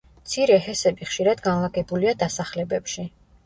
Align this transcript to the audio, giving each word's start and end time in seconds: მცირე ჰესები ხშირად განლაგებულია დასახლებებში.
მცირე 0.19 0.55
ჰესები 0.67 1.09
ხშირად 1.11 1.45
განლაგებულია 1.49 2.17
დასახლებებში. 2.27 3.09